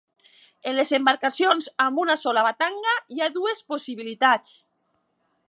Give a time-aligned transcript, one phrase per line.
[0.69, 4.57] En les embarcacions amb una sola batanga hi ha dues possibilitats.